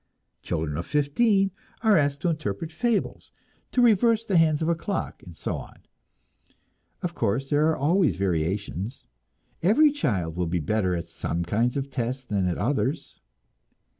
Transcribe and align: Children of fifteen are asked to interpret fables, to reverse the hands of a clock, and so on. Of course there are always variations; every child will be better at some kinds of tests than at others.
Children 0.41 0.77
of 0.79 0.87
fifteen 0.87 1.51
are 1.83 1.95
asked 1.95 2.21
to 2.21 2.29
interpret 2.29 2.71
fables, 2.71 3.31
to 3.71 3.83
reverse 3.83 4.25
the 4.25 4.35
hands 4.35 4.63
of 4.63 4.67
a 4.67 4.73
clock, 4.73 5.21
and 5.21 5.37
so 5.37 5.57
on. 5.57 5.77
Of 7.03 7.13
course 7.13 7.51
there 7.51 7.67
are 7.67 7.77
always 7.77 8.15
variations; 8.15 9.05
every 9.61 9.91
child 9.91 10.35
will 10.35 10.47
be 10.47 10.59
better 10.59 10.95
at 10.95 11.07
some 11.07 11.43
kinds 11.43 11.77
of 11.77 11.91
tests 11.91 12.25
than 12.25 12.47
at 12.47 12.57
others. 12.57 13.19